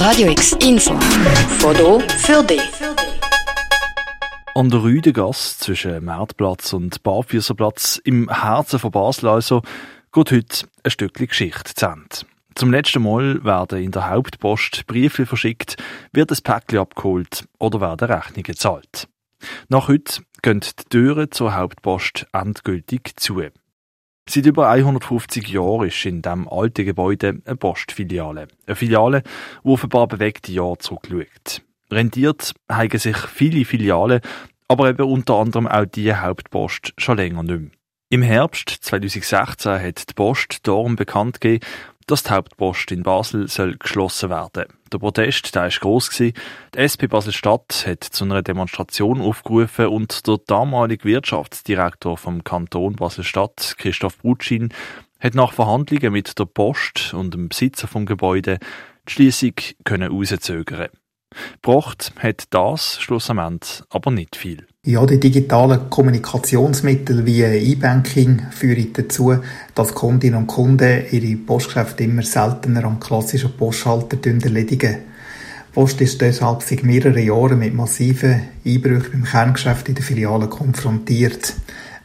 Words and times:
Radio 0.00 0.30
X 0.30 0.52
Info. 0.62 0.98
Foto 1.58 2.00
für 2.00 2.42
dich. 2.42 2.62
An 4.54 4.70
der 4.70 4.82
Rüdegasse 4.82 5.58
zwischen 5.58 6.02
Marktplatz 6.02 6.72
und 6.72 7.02
Barfüßerplatz 7.02 8.00
im 8.02 8.30
Herzen 8.30 8.78
von 8.78 8.92
Basel 8.92 9.28
also 9.28 9.60
geht 10.10 10.32
heute 10.32 10.66
ein 10.84 10.90
Stückchen 10.90 11.26
Geschichte 11.26 11.74
zu 11.74 11.84
Ende. 11.84 12.16
Zum 12.54 12.70
letzten 12.70 13.02
Mal 13.02 13.44
werden 13.44 13.82
in 13.82 13.90
der 13.90 14.08
Hauptpost 14.08 14.86
Briefe 14.86 15.26
verschickt, 15.26 15.76
wird 16.14 16.32
ein 16.32 16.38
Päckchen 16.42 16.78
abgeholt 16.78 17.44
oder 17.58 17.82
werden 17.82 18.10
Rechnungen 18.10 18.44
gezahlt. 18.44 19.06
Nach 19.68 19.88
heute 19.88 20.22
gehen 20.40 20.60
die 20.60 20.84
Türen 20.88 21.30
zur 21.30 21.54
Hauptpost 21.54 22.26
endgültig 22.32 23.16
zu. 23.16 23.42
Seit 24.32 24.46
über 24.46 24.68
150 24.68 25.48
Jahren 25.48 25.88
ist 25.88 26.06
in 26.06 26.22
diesem 26.22 26.46
alten 26.46 26.84
Gebäude 26.84 27.42
eine 27.44 27.56
Postfiliale. 27.56 28.46
Eine 28.64 28.76
Filiale, 28.76 29.24
die 29.64 29.68
auf 29.68 29.82
ein 29.82 29.88
paar 29.88 30.06
bewegte 30.06 30.52
Jahre 30.52 30.78
zurückschaut. 30.78 31.62
Rentiert 31.90 32.54
haben 32.70 32.96
sich 32.96 33.16
viele 33.16 33.64
Filialen, 33.64 34.20
aber 34.68 34.88
eben 34.88 35.02
unter 35.02 35.34
anderem 35.34 35.66
auch 35.66 35.84
die 35.84 36.14
Hauptpost 36.14 36.92
schon 36.96 37.16
länger 37.16 37.42
nicht 37.42 37.58
mehr. 37.58 37.70
Im 38.10 38.22
Herbst 38.22 38.70
2016 38.70 39.82
hat 39.82 40.08
die 40.10 40.14
Post 40.14 40.60
darum 40.62 40.94
bekannt 40.94 41.40
gegeben, 41.40 41.66
dass 42.10 42.24
die 42.24 42.30
Hauptpost 42.30 42.90
in 42.90 43.02
Basel 43.02 43.46
soll 43.48 43.76
geschlossen 43.76 44.30
werden. 44.30 44.64
Der 44.92 44.98
Protest, 44.98 45.54
der 45.54 45.68
ist 45.68 45.80
gross 45.80 46.10
gewesen. 46.10 46.34
Die 46.74 46.78
SP 46.82 47.06
Basel-Stadt 47.06 47.84
hat 47.86 48.02
zu 48.02 48.24
einer 48.24 48.42
Demonstration 48.42 49.20
aufgerufen 49.20 49.86
und 49.86 50.26
der 50.26 50.38
damalige 50.44 51.04
Wirtschaftsdirektor 51.04 52.16
vom 52.16 52.42
Kanton 52.42 52.96
Basel-Stadt, 52.96 53.76
Christoph 53.78 54.18
Brutschin, 54.18 54.70
hat 55.20 55.34
nach 55.34 55.52
Verhandlungen 55.52 56.12
mit 56.12 56.38
der 56.38 56.46
Post 56.46 57.14
und 57.14 57.34
dem 57.34 57.48
Besitzer 57.48 57.86
vom 57.86 58.06
Gebäude 58.06 58.58
die 59.08 59.12
Schliessung 59.12 59.54
können 59.84 60.10
rauszögern. 60.10 60.88
Gebracht 61.62 62.12
hat 62.18 62.44
das 62.50 63.00
schlussendlich 63.00 63.82
aber 63.88 64.10
nicht 64.10 64.34
viel. 64.34 64.66
Ja, 64.86 65.04
die 65.04 65.20
digitalen 65.20 65.90
Kommunikationsmittel 65.90 67.26
wie 67.26 67.42
E-Banking 67.42 68.46
führen 68.50 68.94
dazu, 68.94 69.36
dass 69.74 69.94
Kundinnen 69.94 70.38
und 70.38 70.46
Kunden 70.46 71.04
ihre 71.10 71.36
Postgeschäfte 71.36 72.04
immer 72.04 72.22
seltener 72.22 72.84
am 72.84 72.98
klassischen 72.98 73.52
Postschalter 73.58 74.16
erledigen. 74.26 74.96
Die 75.68 75.72
Post 75.74 76.00
ist 76.00 76.22
deshalb 76.22 76.62
seit 76.62 76.82
mehreren 76.82 77.22
Jahren 77.22 77.58
mit 77.58 77.74
massiven 77.74 78.48
Einbrüchen 78.64 79.12
beim 79.12 79.24
Kerngeschäft 79.24 79.86
in 79.90 79.96
der 79.96 80.04
Filiale 80.04 80.48
konfrontiert. 80.48 81.52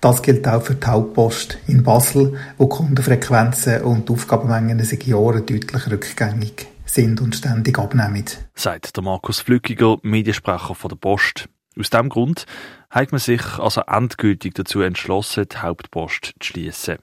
Das 0.00 0.20
gilt 0.20 0.48
auch 0.48 0.62
für 0.62 0.74
die 0.74 0.84
Hauptpost 0.84 1.58
in 1.68 1.84
Basel, 1.84 2.36
wo 2.58 2.66
Kundenfrequenzen 2.66 3.82
und 3.82 4.10
Aufgabenmengen 4.10 4.82
seit 4.82 5.04
Jahren 5.04 5.46
deutlich 5.46 5.90
rückgängig 5.92 6.66
sind 6.86 7.20
und 7.20 7.36
ständig 7.36 7.78
abnehmen. 7.78 8.24
Sagt 8.56 8.96
der 8.96 9.04
Markus 9.04 9.38
Flückiger, 9.38 9.98
Mediensprecher 10.02 10.74
von 10.74 10.88
der 10.88 10.96
Post. 10.96 11.48
Aus 11.78 11.90
diesem 11.90 12.08
Grund 12.08 12.46
hat 12.90 13.12
man 13.12 13.18
sich 13.18 13.42
also 13.58 13.80
endgültig 13.82 14.54
dazu 14.54 14.80
entschlossen, 14.80 15.46
die 15.50 15.58
Hauptpost 15.58 16.34
zu 16.38 16.52
schließen. 16.52 16.98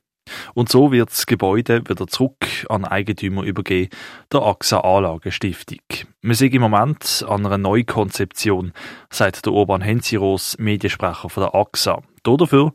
Und 0.54 0.70
so 0.70 0.92
wird 0.92 1.10
das 1.10 1.26
Gebäude 1.26 1.82
wieder 1.88 2.08
zurück 2.08 2.46
an 2.70 2.86
Eigentümer 2.86 3.44
übergeben, 3.44 3.90
der 4.32 4.42
AXA 4.42 4.80
Anlagenstiftung. 4.80 5.80
Wir 6.22 6.36
sind 6.36 6.54
im 6.54 6.62
Moment 6.62 7.26
an 7.28 7.46
einer 7.46 7.58
Neukonzeption, 7.58 8.72
sagt 9.10 9.46
der 9.46 9.54
Urban 9.54 9.82
Henziros, 9.82 10.58
Mediensprecher 10.58 11.30
von 11.30 11.44
der 11.44 11.56
AXA. 11.56 12.02
Dafür 12.24 12.72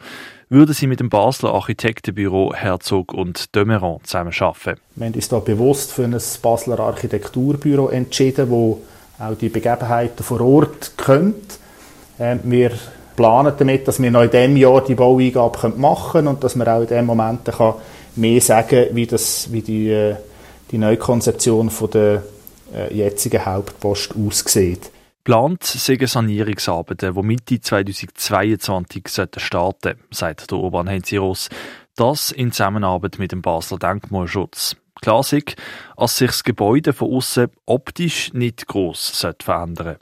würden 0.49 0.75
sie 0.75 0.87
mit 0.87 1.01
dem 1.01 1.09
Basler 1.09 1.55
Architektenbüro 1.55 2.53
Herzog 2.55 3.15
und 3.15 3.55
Demeron 3.55 4.03
zusammenarbeiten. 4.03 4.81
Wir 4.97 5.07
haben 5.07 5.15
uns 5.15 5.29
da 5.29 5.39
bewusst 5.39 5.93
für 5.93 6.05
ein 6.05 6.21
Basler 6.43 6.81
Architekturbüro 6.81 7.89
entschieden, 7.89 8.51
wo 8.51 8.83
auch 9.19 9.37
die 9.37 9.49
Begebenheiten 9.49 10.23
vor 10.23 10.41
Ort 10.41 10.93
kennt 10.99 11.59
wir 12.19 12.73
planen 13.17 13.53
damit, 13.59 13.89
dass 13.89 14.01
wir 14.01 14.11
noch 14.11 14.23
in 14.23 14.31
diesem 14.31 14.57
Jahr 14.57 14.85
die 14.85 14.95
Baueingabe 14.95 15.71
machen 15.77 16.13
können 16.13 16.29
und 16.29 16.45
dass 16.45 16.55
man 16.55 16.69
auch 16.69 16.81
in 16.83 16.87
diesem 16.87 17.07
Moment 17.07 17.45
kann 17.45 17.75
mehr 18.15 18.41
sagen 18.41 18.87
wie, 18.93 19.07
das, 19.07 19.53
wie 19.53 19.63
die, 19.63 19.91
äh, 19.91 20.17
die 20.71 20.79
neue 20.79 20.97
Konzeption 20.97 21.71
von 21.71 21.91
der 21.91 22.23
äh, 22.75 22.95
jetzigen 22.95 23.45
Hauptpost 23.45 24.15
aussieht. 24.17 24.91
Plant 25.25 25.65
sind 25.65 26.09
Sanierungsarbeiten, 26.09 27.15
die 27.15 27.23
Mitte 27.23 27.61
2022 27.61 29.09
starten 29.09 29.41
sollten, 29.41 30.01
sagt 30.11 30.51
der 30.51 30.59
Urban 30.59 30.87
Henzi 30.87 31.17
Ross. 31.17 31.49
Das 31.97 32.31
in 32.31 32.53
Zusammenarbeit 32.53 33.19
mit 33.19 33.33
dem 33.33 33.43
Basler 33.43 33.79
Denkmalschutz. 33.79 34.77
Klar 35.01 35.21
ist, 35.21 35.57
dass 35.97 36.17
sich 36.17 36.29
das 36.29 36.45
Gebäude 36.45 36.93
von 36.93 37.13
außen 37.13 37.49
optisch 37.67 38.33
nicht 38.35 38.67
gross 38.67 39.27
verändern 39.43 39.97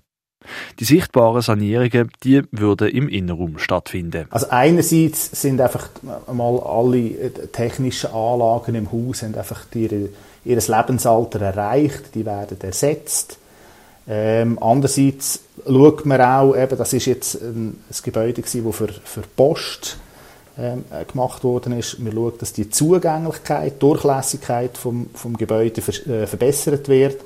die 0.78 0.84
sichtbaren 0.84 1.42
Sanierungen, 1.42 2.10
die 2.22 2.42
würden 2.50 2.88
im 2.88 3.08
Innenraum 3.08 3.58
stattfinden. 3.58 4.26
Also 4.30 4.48
einerseits 4.50 5.40
sind 5.40 5.60
einfach 5.60 5.88
mal 6.32 6.58
alle 6.60 6.98
äh, 6.98 7.30
technischen 7.52 8.10
Anlagen 8.10 8.74
im 8.74 8.92
Haus 8.92 9.22
haben 9.22 9.34
einfach 9.34 9.64
ihre, 9.74 10.08
ihr 10.44 10.56
Lebensalter 10.56 11.40
erreicht, 11.40 12.14
die 12.14 12.26
werden 12.26 12.58
ersetzt. 12.60 13.38
Ähm, 14.06 14.58
andererseits 14.60 15.40
schaut 15.66 16.04
man 16.04 16.20
auch, 16.20 16.54
eben, 16.54 16.76
das 16.76 16.92
ist 16.92 17.06
jetzt 17.06 17.40
ein, 17.40 17.68
ein 17.68 17.96
Gebäude 18.02 18.42
das 18.42 18.52
für, 18.52 18.88
für 18.88 19.22
Post 19.34 19.96
ähm, 20.58 20.84
äh, 20.90 21.04
gemacht 21.06 21.42
worden 21.42 21.78
ist. 21.78 21.98
Man 22.00 22.12
schaut, 22.12 22.42
dass 22.42 22.52
die 22.52 22.68
Zugänglichkeit, 22.68 23.82
Durchlässigkeit 23.82 24.76
vom, 24.76 25.08
vom 25.14 25.36
Gebäude 25.36 25.80
äh, 25.80 26.26
verbessert 26.26 26.88
wird 26.88 27.16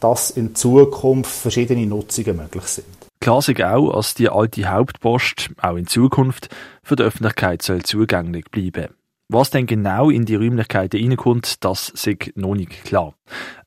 dass 0.00 0.30
in 0.30 0.54
Zukunft 0.54 1.30
verschiedene 1.30 1.86
Nutzungen 1.86 2.36
möglich 2.36 2.64
sind. 2.64 2.86
Klar 3.20 3.38
ist 3.38 3.62
auch, 3.62 3.92
dass 3.94 4.14
die 4.14 4.28
alte 4.28 4.70
Hauptpost 4.70 5.50
auch 5.60 5.76
in 5.76 5.86
Zukunft 5.86 6.48
für 6.82 6.96
die 6.96 7.02
Öffentlichkeit 7.02 7.62
soll 7.62 7.82
zugänglich 7.82 8.44
bleiben. 8.50 8.94
Was 9.30 9.50
denn 9.50 9.66
genau 9.66 10.08
in 10.08 10.24
die 10.24 10.36
Räumlichkeiten 10.36 10.98
reinkommt, 11.02 11.62
das 11.62 11.90
ist 11.90 12.08
noch 12.36 12.54
nicht 12.54 12.84
klar. 12.84 13.12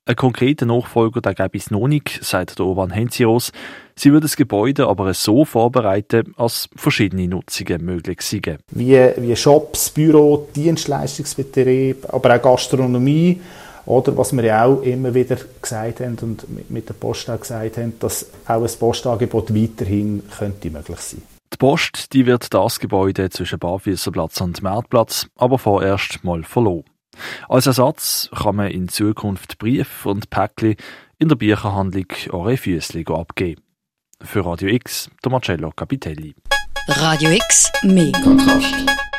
Ein 0.05 0.15
konkreter 0.15 0.65
Nachfolger, 0.65 1.21
der 1.21 1.35
gäbe 1.35 1.59
es 1.59 1.69
noch 1.69 1.87
nicht, 1.87 2.23
sagt 2.23 2.57
der 2.57 2.65
Urban 2.65 2.89
Henzios. 2.89 3.51
Sie 3.95 4.11
würde 4.11 4.25
das 4.25 4.35
Gebäude 4.35 4.87
aber 4.87 5.13
so 5.13 5.45
vorbereiten, 5.45 6.33
als 6.35 6.67
verschiedene 6.75 7.27
Nutzungen 7.27 7.85
möglich 7.85 8.23
seien. 8.23 8.57
Wie, 8.71 8.97
wie 9.17 9.35
Shops, 9.35 9.91
Büro, 9.91 10.47
Dienstleistungsbetrieb, 10.55 12.11
aber 12.11 12.35
auch 12.35 12.41
Gastronomie 12.41 13.39
oder 13.85 14.17
was 14.17 14.35
wir 14.35 14.43
ja 14.43 14.65
auch 14.65 14.81
immer 14.81 15.13
wieder 15.13 15.37
gesagt 15.61 15.99
haben 15.99 16.17
und 16.21 16.69
mit 16.69 16.89
der 16.89 16.93
Post 16.93 17.29
auch 17.29 17.39
gesagt 17.39 17.77
haben, 17.77 17.93
dass 17.99 18.27
auch 18.45 18.63
ein 18.63 18.79
Postangebot 18.79 19.53
weiterhin 19.53 20.23
könnte 20.37 20.69
möglich 20.69 20.99
sein. 20.99 21.21
Die 21.53 21.57
Post 21.57 22.13
die 22.13 22.25
wird 22.25 22.53
das 22.53 22.79
Gebäude 22.79 23.29
zwischen 23.29 23.59
Barfüßerplatz 23.59 24.41
und 24.41 24.61
Marktplatz 24.61 25.27
aber 25.35 25.59
vorerst 25.59 26.23
mal 26.23 26.43
verloren. 26.43 26.85
Als 27.49 27.67
Ersatz 27.67 28.29
kann 28.33 28.55
man 28.55 28.71
in 28.71 28.87
Zukunft 28.87 29.57
Brief 29.57 30.05
und 30.05 30.29
Päckchen 30.29 30.75
in 31.19 31.29
der 31.29 31.35
Bücherhandlung 31.35 32.07
eure 32.29 32.57
Füßli 32.57 33.05
abgeben. 33.07 33.61
Für 34.23 34.45
Radio 34.45 34.69
X, 34.69 35.09
der 35.23 35.31
Marcello 35.31 35.71
Capitelli. 35.75 36.35
Radio 36.87 37.31
X, 37.31 37.71
mehr 37.83 38.11
Kontrast. 38.23 39.10